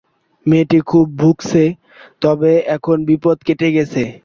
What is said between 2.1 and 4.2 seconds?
তবে এখন বিপদ কেটে গেছে।